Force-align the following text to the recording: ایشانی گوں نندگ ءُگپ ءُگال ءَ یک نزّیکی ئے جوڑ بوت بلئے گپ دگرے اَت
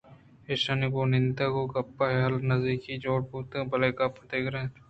ایشانی 0.49 0.87
گوں 0.93 1.07
نندگ 1.11 1.55
ءُگپ 1.61 1.97
ءُگال 2.03 2.33
ءَ 2.35 2.39
یک 2.39 2.43
نزّیکی 2.49 2.89
ئے 2.93 3.01
جوڑ 3.03 3.19
بوت 3.29 3.51
بلئے 3.69 3.89
گپ 3.97 4.13
دگرے 4.29 4.59
اَت 4.63 4.73